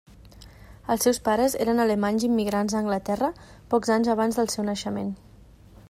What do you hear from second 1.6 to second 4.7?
eren alemanys immigrats a Anglaterra pocs anys abans del seu